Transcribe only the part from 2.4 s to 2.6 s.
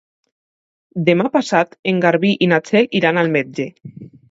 i